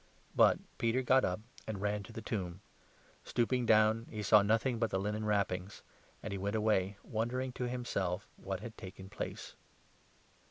[0.35, 2.61] [But Peter got up and ran to the tomb.
[3.23, 5.83] Stooping down he 12 saw nothing but the linen wrappings,
[6.23, 9.53] and he went away, wondering to himself at what had taken place.